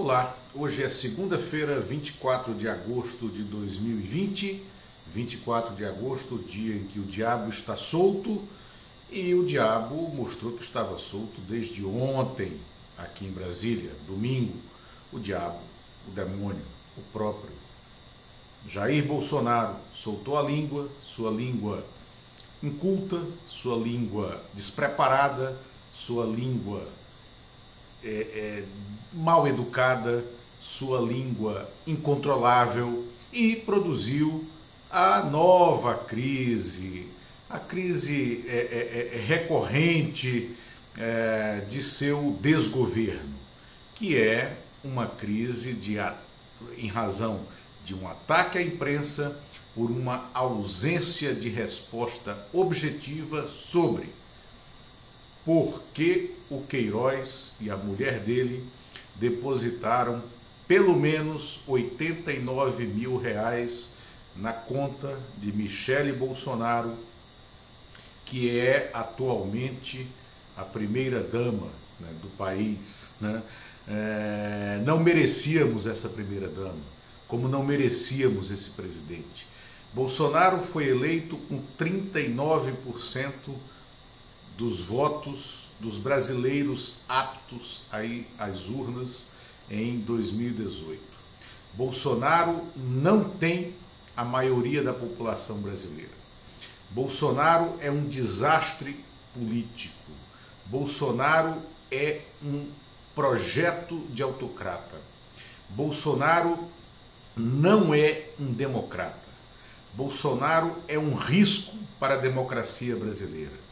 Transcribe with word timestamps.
Olá, 0.00 0.32
hoje 0.54 0.84
é 0.84 0.88
segunda-feira, 0.88 1.80
24 1.80 2.54
de 2.54 2.68
agosto 2.68 3.28
de 3.28 3.42
2020, 3.42 4.62
24 5.12 5.74
de 5.74 5.84
agosto, 5.84 6.38
dia 6.38 6.76
em 6.76 6.84
que 6.84 7.00
o 7.00 7.02
diabo 7.02 7.50
está 7.50 7.76
solto 7.76 8.40
e 9.10 9.34
o 9.34 9.44
diabo 9.44 9.96
mostrou 10.14 10.52
que 10.52 10.62
estava 10.62 10.96
solto 11.00 11.40
desde 11.48 11.84
ontem 11.84 12.52
aqui 12.96 13.26
em 13.26 13.32
Brasília, 13.32 13.90
domingo. 14.06 14.54
O 15.12 15.18
diabo, 15.18 15.58
o 16.06 16.12
demônio, 16.12 16.62
o 16.96 17.02
próprio. 17.12 17.50
Jair 18.68 19.04
Bolsonaro 19.04 19.74
soltou 19.92 20.38
a 20.38 20.42
língua, 20.42 20.88
sua 21.02 21.32
língua 21.32 21.84
inculta, 22.62 23.20
sua 23.48 23.76
língua 23.76 24.40
despreparada, 24.54 25.58
sua 25.92 26.24
língua 26.24 26.86
é, 28.04 28.08
é, 28.08 28.64
mal 29.12 29.46
educada, 29.46 30.24
sua 30.60 31.00
língua 31.00 31.68
incontrolável 31.86 33.06
e 33.32 33.56
produziu 33.56 34.44
a 34.90 35.22
nova 35.22 35.94
crise, 35.94 37.06
a 37.48 37.58
crise 37.58 38.44
é, 38.48 39.10
é, 39.12 39.16
é 39.16 39.18
recorrente 39.18 40.50
é, 40.96 41.62
de 41.68 41.82
seu 41.82 42.36
desgoverno, 42.40 43.34
que 43.94 44.16
é 44.16 44.56
uma 44.82 45.06
crise 45.06 45.72
de, 45.74 45.96
em 46.76 46.88
razão 46.88 47.40
de 47.84 47.94
um 47.94 48.08
ataque 48.08 48.58
à 48.58 48.62
imprensa 48.62 49.38
por 49.74 49.90
uma 49.90 50.28
ausência 50.34 51.34
de 51.34 51.48
resposta 51.48 52.36
objetiva 52.52 53.46
sobre 53.46 54.08
por 55.48 55.82
que 55.94 56.34
o 56.50 56.60
Queiroz 56.60 57.54
e 57.58 57.70
a 57.70 57.76
mulher 57.78 58.20
dele 58.20 58.62
depositaram 59.14 60.22
pelo 60.66 60.94
menos 60.94 61.62
89 61.66 62.84
mil 62.84 63.16
reais 63.16 63.92
na 64.36 64.52
conta 64.52 65.18
de 65.38 65.50
Michele 65.50 66.12
Bolsonaro, 66.12 66.94
que 68.26 68.60
é 68.60 68.90
atualmente 68.92 70.06
a 70.54 70.64
primeira 70.64 71.22
dama 71.22 71.68
né, 71.98 72.10
do 72.20 72.28
país. 72.36 73.08
Né? 73.18 73.42
É, 73.88 74.82
não 74.84 75.02
merecíamos 75.02 75.86
essa 75.86 76.10
primeira 76.10 76.48
dama, 76.48 76.76
como 77.26 77.48
não 77.48 77.64
merecíamos 77.64 78.50
esse 78.50 78.68
presidente. 78.72 79.46
Bolsonaro 79.94 80.58
foi 80.58 80.88
eleito 80.88 81.38
com 81.48 81.58
39% 81.80 83.32
dos 84.58 84.80
votos 84.80 85.68
dos 85.78 85.98
brasileiros 85.98 86.96
aptos 87.08 87.82
aí 87.92 88.26
às 88.36 88.68
urnas 88.68 89.26
em 89.70 90.00
2018. 90.00 91.00
Bolsonaro 91.74 92.60
não 92.76 93.22
tem 93.22 93.72
a 94.16 94.24
maioria 94.24 94.82
da 94.82 94.92
população 94.92 95.58
brasileira. 95.58 96.10
Bolsonaro 96.90 97.72
é 97.80 97.88
um 97.88 98.04
desastre 98.04 98.98
político. 99.32 99.94
Bolsonaro 100.66 101.62
é 101.88 102.22
um 102.42 102.66
projeto 103.14 104.04
de 104.10 104.24
autocrata. 104.24 105.00
Bolsonaro 105.68 106.58
não 107.36 107.94
é 107.94 108.24
um 108.40 108.52
democrata. 108.52 109.28
Bolsonaro 109.94 110.76
é 110.88 110.98
um 110.98 111.14
risco 111.14 111.76
para 112.00 112.14
a 112.14 112.18
democracia 112.18 112.96
brasileira. 112.96 113.67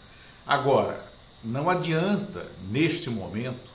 Agora, 0.47 1.05
não 1.43 1.69
adianta, 1.69 2.47
neste 2.71 3.11
momento, 3.11 3.71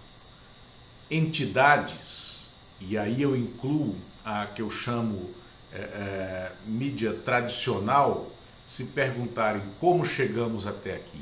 entidades, 1.10 2.50
e 2.80 2.98
aí 2.98 3.22
eu 3.22 3.36
incluo 3.36 3.96
a 4.24 4.46
que 4.46 4.62
eu 4.62 4.72
chamo 4.72 5.30
é, 5.74 5.78
é, 5.78 6.52
mídia 6.66 7.14
tradicional, 7.14 8.32
se 8.66 8.86
perguntarem 8.86 9.62
como 9.80 10.06
chegamos 10.06 10.66
até 10.66 10.96
aqui 10.96 11.22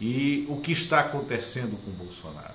e 0.00 0.44
o 0.48 0.56
que 0.56 0.72
está 0.72 1.00
acontecendo 1.00 1.76
com 1.84 1.90
Bolsonaro. 1.92 2.54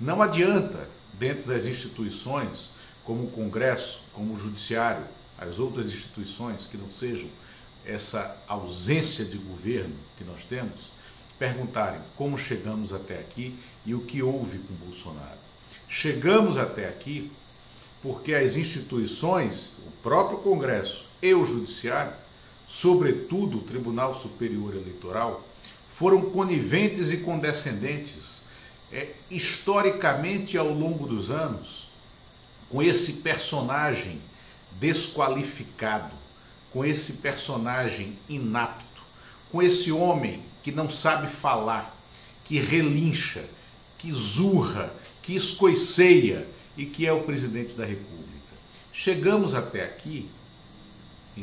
Não 0.00 0.22
adianta, 0.22 0.88
dentro 1.14 1.48
das 1.48 1.66
instituições, 1.66 2.70
como 3.04 3.24
o 3.24 3.30
Congresso, 3.30 4.02
como 4.12 4.34
o 4.34 4.38
Judiciário, 4.38 5.04
as 5.38 5.58
outras 5.58 5.88
instituições 5.88 6.66
que 6.66 6.76
não 6.76 6.90
sejam 6.92 7.28
essa 7.84 8.36
ausência 8.46 9.24
de 9.24 9.36
governo 9.36 9.94
que 10.16 10.24
nós 10.24 10.44
temos, 10.44 10.93
perguntarem 11.38 12.00
como 12.16 12.38
chegamos 12.38 12.92
até 12.92 13.18
aqui 13.18 13.54
e 13.84 13.94
o 13.94 14.00
que 14.00 14.22
houve 14.22 14.58
com 14.58 14.74
Bolsonaro. 14.74 15.38
Chegamos 15.88 16.56
até 16.56 16.88
aqui 16.88 17.30
porque 18.02 18.34
as 18.34 18.56
instituições, 18.56 19.76
o 19.86 19.90
próprio 20.02 20.38
Congresso 20.38 21.06
e 21.22 21.32
o 21.32 21.44
Judiciário, 21.44 22.12
sobretudo 22.68 23.58
o 23.58 23.62
Tribunal 23.62 24.14
Superior 24.14 24.74
Eleitoral, 24.74 25.42
foram 25.90 26.20
coniventes 26.22 27.10
e 27.10 27.18
condescendentes 27.18 28.42
é, 28.92 29.08
historicamente 29.30 30.58
ao 30.58 30.68
longo 30.68 31.06
dos 31.06 31.30
anos 31.30 31.88
com 32.68 32.82
esse 32.82 33.14
personagem 33.14 34.20
desqualificado, 34.72 36.12
com 36.72 36.84
esse 36.84 37.14
personagem 37.14 38.18
inapto, 38.28 39.02
com 39.50 39.62
esse 39.62 39.92
homem 39.92 40.42
que 40.64 40.72
não 40.72 40.90
sabe 40.90 41.28
falar, 41.28 41.94
que 42.46 42.58
relincha, 42.58 43.44
que 43.98 44.10
zurra, 44.10 44.90
que 45.22 45.36
escoiceia 45.36 46.48
e 46.74 46.86
que 46.86 47.06
é 47.06 47.12
o 47.12 47.22
presidente 47.22 47.74
da 47.74 47.84
República. 47.84 48.24
Chegamos 48.90 49.54
até 49.54 49.84
aqui, 49.84 50.26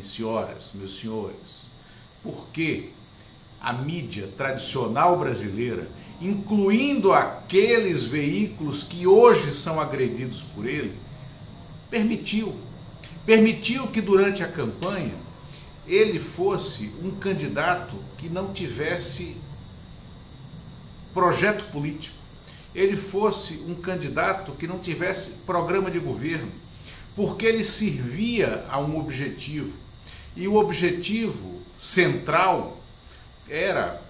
senhoras, 0.02 0.72
meus 0.74 1.00
senhores, 1.00 1.62
porque 2.24 2.90
a 3.62 3.72
mídia 3.72 4.28
tradicional 4.36 5.20
brasileira, 5.20 5.88
incluindo 6.20 7.14
aqueles 7.14 8.06
veículos 8.06 8.82
que 8.82 9.06
hoje 9.06 9.54
são 9.54 9.80
agredidos 9.80 10.42
por 10.42 10.66
ele, 10.66 10.98
permitiu. 11.92 12.56
Permitiu 13.24 13.88
que 13.88 14.02
durante 14.02 14.42
a 14.44 14.48
campanha 14.48 15.14
ele 15.88 16.20
fosse 16.20 16.92
um 17.02 17.12
candidato 17.12 17.96
que 18.18 18.30
não 18.30 18.54
tivesse 18.54 19.36
projeto 21.14 21.66
político, 21.72 22.16
ele 22.74 22.96
fosse 22.96 23.56
um 23.68 23.76
candidato 23.76 24.54
que 24.54 24.68
não 24.68 24.80
tivesse 24.80 25.40
programa 25.46 25.92
de 25.92 26.00
governo, 26.00 26.52
porque 27.16 27.46
ele 27.46 27.64
servia 27.64 28.66
a 28.70 28.80
um 28.80 28.98
objetivo. 28.98 29.74
E 30.36 30.48
o 30.48 30.56
objetivo 30.56 31.62
central 31.78 32.82
era 33.50 34.02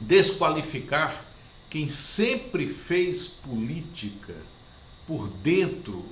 desqualificar 0.00 1.24
quem 1.68 1.90
sempre 1.90 2.68
fez 2.68 3.26
política 3.26 4.34
por 5.06 5.26
dentro 5.28 6.04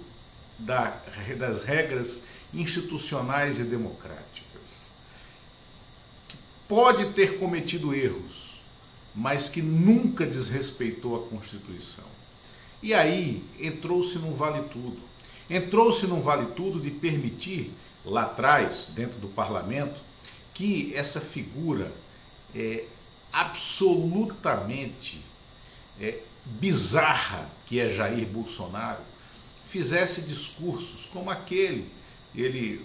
da, 0.58 0.96
das 1.38 1.62
regras 1.62 2.24
institucionais 2.52 3.60
e 3.60 3.64
democráticas 3.64 4.45
pode 6.68 7.12
ter 7.12 7.38
cometido 7.38 7.94
erros, 7.94 8.60
mas 9.14 9.48
que 9.48 9.62
nunca 9.62 10.26
desrespeitou 10.26 11.16
a 11.16 11.28
Constituição. 11.28 12.04
E 12.82 12.92
aí 12.92 13.42
entrou-se 13.58 14.18
num 14.18 14.34
vale 14.34 14.62
tudo. 14.68 14.98
Entrou-se 15.48 16.06
num 16.06 16.20
vale 16.20 16.46
tudo 16.54 16.80
de 16.80 16.90
permitir, 16.90 17.72
lá 18.04 18.22
atrás, 18.22 18.90
dentro 18.94 19.18
do 19.18 19.28
parlamento, 19.28 20.00
que 20.52 20.94
essa 20.94 21.20
figura 21.20 21.92
é, 22.54 22.84
absolutamente 23.32 25.20
é, 26.00 26.18
bizarra 26.44 27.50
que 27.66 27.80
é 27.80 27.90
Jair 27.90 28.26
Bolsonaro 28.26 29.02
fizesse 29.68 30.22
discursos 30.22 31.06
como 31.12 31.30
aquele. 31.30 31.90
Ele 32.34 32.84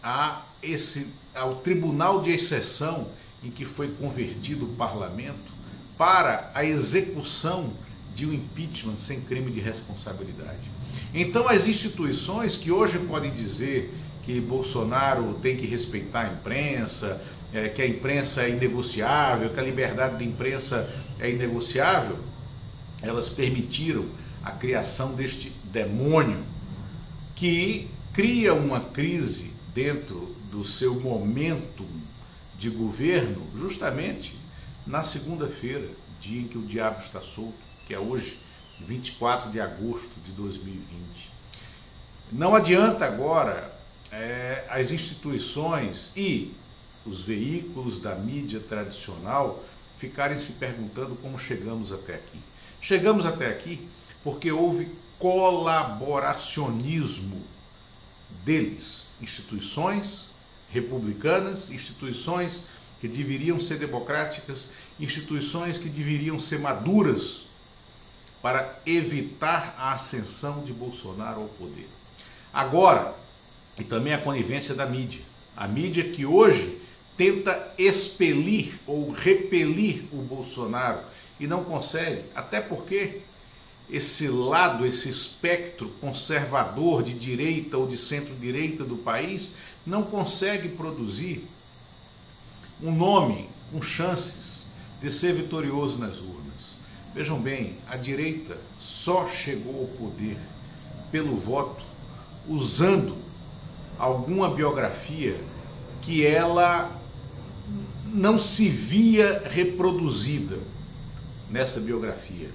a 0.00 0.46
esse, 0.62 1.08
ao 1.34 1.56
tribunal 1.56 2.22
de 2.22 2.30
exceção 2.30 3.08
em 3.42 3.50
que 3.50 3.64
foi 3.64 3.88
convertido 3.88 4.66
o 4.66 4.76
parlamento 4.76 5.50
para 5.98 6.52
a 6.54 6.64
execução 6.64 7.72
de 8.14 8.24
um 8.24 8.32
impeachment 8.32 8.96
sem 8.96 9.20
crime 9.22 9.50
de 9.50 9.58
responsabilidade. 9.58 10.70
Então, 11.12 11.48
as 11.48 11.66
instituições 11.66 12.54
que 12.54 12.70
hoje 12.70 13.00
podem 13.00 13.34
dizer 13.34 13.92
que 14.24 14.40
Bolsonaro 14.40 15.34
tem 15.42 15.56
que 15.56 15.66
respeitar 15.66 16.20
a 16.20 16.32
imprensa, 16.32 17.20
é, 17.52 17.68
que 17.68 17.82
a 17.82 17.86
imprensa 17.86 18.42
é 18.42 18.50
inegociável, 18.50 19.50
que 19.50 19.58
a 19.58 19.62
liberdade 19.62 20.18
de 20.18 20.24
imprensa 20.24 20.88
é 21.18 21.28
inegociável, 21.28 22.16
elas 23.02 23.28
permitiram 23.28 24.06
a 24.48 24.52
criação 24.52 25.14
deste 25.14 25.50
demônio 25.64 26.42
que 27.36 27.86
cria 28.14 28.54
uma 28.54 28.80
crise 28.80 29.52
dentro 29.74 30.34
do 30.50 30.64
seu 30.64 30.98
momento 30.98 31.86
de 32.58 32.70
governo, 32.70 33.46
justamente 33.58 34.34
na 34.86 35.04
segunda-feira, 35.04 35.86
dia 36.18 36.40
em 36.40 36.48
que 36.48 36.56
o 36.56 36.62
diabo 36.62 37.00
está 37.00 37.20
solto, 37.20 37.58
que 37.86 37.92
é 37.92 37.98
hoje, 37.98 38.38
24 38.80 39.50
de 39.50 39.60
agosto 39.60 40.18
de 40.24 40.32
2020. 40.32 41.30
Não 42.32 42.54
adianta 42.54 43.04
agora 43.04 43.70
é, 44.10 44.64
as 44.70 44.90
instituições 44.90 46.12
e 46.16 46.54
os 47.04 47.20
veículos 47.20 48.00
da 48.00 48.14
mídia 48.14 48.60
tradicional 48.60 49.62
ficarem 49.98 50.38
se 50.38 50.52
perguntando 50.52 51.16
como 51.16 51.38
chegamos 51.38 51.92
até 51.92 52.14
aqui. 52.14 52.38
Chegamos 52.80 53.26
até 53.26 53.48
aqui 53.48 53.86
porque 54.28 54.52
houve 54.52 54.90
colaboracionismo 55.18 57.42
deles, 58.44 59.08
instituições 59.22 60.28
republicanas, 60.70 61.70
instituições 61.70 62.64
que 63.00 63.08
deveriam 63.08 63.58
ser 63.58 63.78
democráticas, 63.78 64.74
instituições 65.00 65.78
que 65.78 65.88
deveriam 65.88 66.38
ser 66.38 66.58
maduras 66.58 67.44
para 68.42 68.78
evitar 68.84 69.74
a 69.78 69.94
ascensão 69.94 70.62
de 70.62 70.74
Bolsonaro 70.74 71.40
ao 71.40 71.48
poder. 71.48 71.88
Agora, 72.52 73.14
e 73.78 73.84
também 73.84 74.12
a 74.12 74.20
conivência 74.20 74.74
da 74.74 74.84
mídia. 74.84 75.22
A 75.56 75.66
mídia 75.66 76.04
que 76.04 76.26
hoje 76.26 76.82
tenta 77.16 77.72
expelir 77.78 78.78
ou 78.86 79.10
repelir 79.10 80.04
o 80.12 80.18
Bolsonaro 80.18 81.00
e 81.40 81.46
não 81.46 81.64
consegue, 81.64 82.24
até 82.34 82.60
porque 82.60 83.22
esse 83.90 84.28
lado, 84.28 84.84
esse 84.84 85.08
espectro 85.08 85.88
conservador 86.00 87.02
de 87.02 87.14
direita 87.14 87.78
ou 87.78 87.86
de 87.86 87.96
centro-direita 87.96 88.84
do 88.84 88.96
país 88.96 89.54
não 89.86 90.02
consegue 90.02 90.68
produzir 90.68 91.46
um 92.82 92.94
nome 92.94 93.48
com 93.72 93.80
chances 93.80 94.66
de 95.00 95.10
ser 95.10 95.34
vitorioso 95.34 95.98
nas 95.98 96.18
urnas. 96.18 96.78
Vejam 97.14 97.40
bem, 97.40 97.76
a 97.88 97.96
direita 97.96 98.58
só 98.78 99.28
chegou 99.28 99.80
ao 99.80 99.86
poder 99.86 100.36
pelo 101.10 101.34
voto 101.36 101.84
usando 102.46 103.16
alguma 103.98 104.50
biografia 104.50 105.40
que 106.02 106.24
ela 106.24 106.92
não 108.06 108.38
se 108.38 108.68
via 108.68 109.42
reproduzida 109.50 110.58
nessa 111.50 111.80
biografia. 111.80 112.48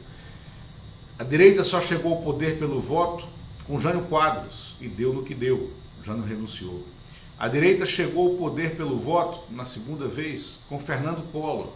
A 1.17 1.23
direita 1.23 1.63
só 1.63 1.79
chegou 1.79 2.13
ao 2.13 2.21
poder 2.23 2.57
pelo 2.57 2.81
voto 2.81 3.27
com 3.67 3.79
Jânio 3.79 4.03
Quadros 4.05 4.75
e 4.81 4.87
deu 4.87 5.13
no 5.13 5.23
que 5.23 5.35
deu. 5.35 5.71
Jânio 6.03 6.23
renunciou. 6.23 6.83
A 7.37 7.47
direita 7.47 7.85
chegou 7.85 8.31
ao 8.31 8.37
poder 8.37 8.75
pelo 8.75 8.97
voto, 8.97 9.43
na 9.51 9.65
segunda 9.65 10.07
vez, 10.07 10.59
com 10.67 10.79
Fernando 10.79 11.23
Collor 11.31 11.71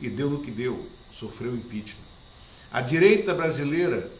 e 0.00 0.08
deu 0.08 0.30
no 0.30 0.40
que 0.40 0.50
deu, 0.50 0.86
sofreu 1.12 1.54
impeachment. 1.54 2.10
A 2.72 2.80
direita 2.80 3.34
brasileira 3.34 4.10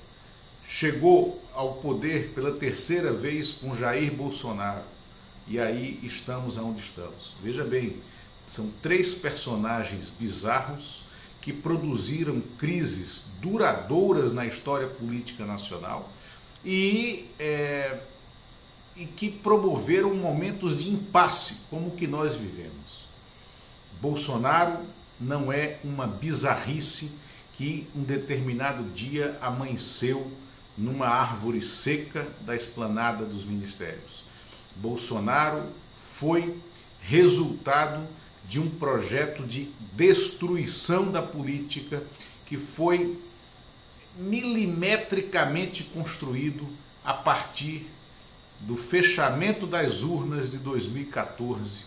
chegou 0.68 1.42
ao 1.54 1.74
poder 1.74 2.32
pela 2.34 2.52
terceira 2.52 3.12
vez 3.12 3.52
com 3.52 3.74
Jair 3.74 4.12
Bolsonaro 4.12 4.82
e 5.46 5.58
aí 5.58 5.98
estamos 6.02 6.58
aonde 6.58 6.80
estamos. 6.80 7.34
Veja 7.42 7.64
bem, 7.64 7.96
são 8.48 8.70
três 8.82 9.14
personagens 9.14 10.12
bizarros 10.18 11.04
que 11.40 11.52
produziram 11.52 12.40
crises 12.58 13.28
duradouras 13.40 14.32
na 14.32 14.46
história 14.46 14.86
política 14.86 15.44
nacional 15.44 16.10
e, 16.64 17.28
é, 17.38 17.98
e 18.96 19.06
que 19.06 19.30
promoveram 19.30 20.14
momentos 20.14 20.76
de 20.78 20.90
impasse, 20.90 21.62
como 21.70 21.88
o 21.88 21.96
que 21.96 22.06
nós 22.06 22.36
vivemos. 22.36 23.08
Bolsonaro 24.00 24.78
não 25.18 25.52
é 25.52 25.78
uma 25.84 26.06
bizarrice 26.06 27.12
que 27.54 27.86
um 27.94 28.02
determinado 28.02 28.84
dia 28.94 29.38
amanheceu 29.40 30.30
numa 30.76 31.06
árvore 31.06 31.62
seca 31.62 32.26
da 32.40 32.56
esplanada 32.56 33.24
dos 33.24 33.44
ministérios. 33.44 34.24
Bolsonaro 34.76 35.62
foi 36.00 36.56
resultado 37.02 38.06
de 38.46 38.60
um 38.60 38.68
projeto 38.68 39.44
de 39.44 39.70
destruição 39.92 41.10
da 41.10 41.22
política 41.22 42.02
que 42.46 42.56
foi 42.56 43.18
milimetricamente 44.16 45.84
construído 45.84 46.66
a 47.04 47.14
partir 47.14 47.86
do 48.60 48.76
fechamento 48.76 49.66
das 49.66 50.02
urnas 50.02 50.50
de 50.50 50.58
2014, 50.58 51.84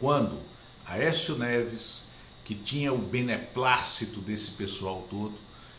quando 0.00 0.38
Aécio 0.86 1.36
Neves, 1.36 2.04
que 2.44 2.54
tinha 2.54 2.92
o 2.92 2.98
beneplácito 2.98 4.20
desse 4.20 4.52
pessoal 4.52 5.06
todo, 5.10 5.34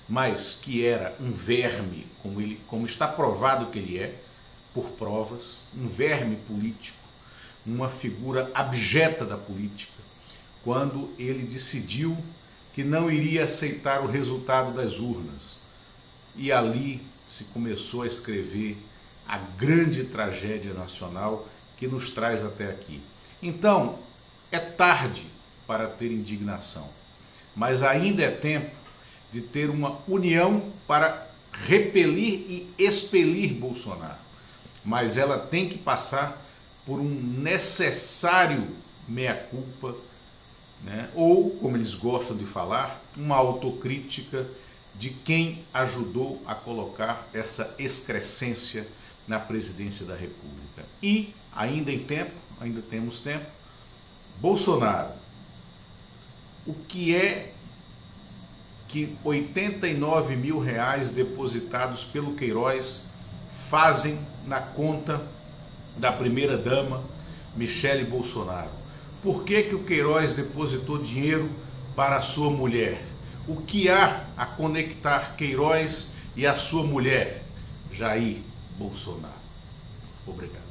mas 0.07 0.59
que 0.61 0.85
era 0.85 1.15
um 1.19 1.31
verme, 1.31 2.05
como, 2.21 2.39
ele, 2.39 2.59
como 2.67 2.85
está 2.85 3.07
provado 3.07 3.67
que 3.67 3.79
ele 3.79 3.97
é, 3.97 4.15
por 4.73 4.85
provas, 4.91 5.61
um 5.75 5.87
verme 5.87 6.35
político, 6.35 6.97
uma 7.65 7.89
figura 7.89 8.51
abjeta 8.53 9.25
da 9.25 9.37
política, 9.37 9.91
quando 10.63 11.13
ele 11.17 11.43
decidiu 11.43 12.17
que 12.73 12.83
não 12.83 13.09
iria 13.09 13.45
aceitar 13.45 14.01
o 14.03 14.07
resultado 14.07 14.73
das 14.73 14.99
urnas. 14.99 15.59
E 16.35 16.51
ali 16.51 17.01
se 17.27 17.45
começou 17.45 18.03
a 18.03 18.07
escrever 18.07 18.77
a 19.27 19.37
grande 19.37 20.03
tragédia 20.03 20.73
nacional 20.73 21.47
que 21.77 21.87
nos 21.87 22.09
traz 22.09 22.43
até 22.43 22.69
aqui. 22.69 23.01
Então, 23.41 23.97
é 24.51 24.59
tarde 24.59 25.25
para 25.65 25.87
ter 25.87 26.11
indignação, 26.11 26.87
mas 27.55 27.81
ainda 27.81 28.23
é 28.23 28.29
tempo 28.29 28.75
de 29.31 29.41
ter 29.41 29.69
uma 29.69 29.97
união 30.07 30.71
para 30.87 31.27
repelir 31.51 32.33
e 32.33 32.73
expelir 32.77 33.53
Bolsonaro. 33.53 34.19
Mas 34.83 35.17
ela 35.17 35.39
tem 35.39 35.67
que 35.67 35.77
passar 35.77 36.44
por 36.85 36.99
um 36.99 37.09
necessário 37.09 38.67
meia-culpa, 39.07 39.95
né? 40.83 41.09
ou, 41.15 41.51
como 41.51 41.77
eles 41.77 41.93
gostam 41.93 42.37
de 42.37 42.45
falar, 42.45 43.01
uma 43.15 43.35
autocrítica 43.35 44.47
de 44.93 45.09
quem 45.09 45.63
ajudou 45.73 46.41
a 46.45 46.55
colocar 46.55 47.27
essa 47.33 47.75
excrescência 47.77 48.87
na 49.27 49.39
presidência 49.39 50.05
da 50.05 50.15
República. 50.15 50.83
E, 51.01 51.33
ainda 51.55 51.91
em 51.91 51.99
tempo, 51.99 52.33
ainda 52.59 52.81
temos 52.81 53.19
tempo, 53.19 53.45
Bolsonaro, 54.39 55.09
o 56.65 56.73
que 56.73 57.15
é 57.15 57.51
que 58.87 59.15
89 59.23 60.35
mil 60.35 60.59
reais 60.59 61.11
depositados 61.11 62.03
pelo 62.03 62.35
Queiroz 62.35 63.05
fazem 63.69 64.19
na 64.45 64.61
conta 64.61 65.21
da 65.97 66.11
primeira-dama 66.11 67.01
Michele 67.55 68.03
Bolsonaro. 68.03 68.69
Por 69.23 69.43
que, 69.43 69.63
que 69.63 69.75
o 69.75 69.83
Queiroz 69.83 70.33
depositou 70.33 70.97
dinheiro 70.97 71.49
para 71.95 72.17
a 72.17 72.21
sua 72.21 72.49
mulher? 72.49 73.01
O 73.47 73.57
que 73.61 73.89
há 73.89 74.25
a 74.35 74.45
conectar 74.45 75.35
Queiroz 75.35 76.09
e 76.35 76.45
a 76.45 76.55
sua 76.55 76.83
mulher, 76.83 77.43
Jair 77.91 78.39
Bolsonaro? 78.77 79.33
Obrigado. 80.27 80.64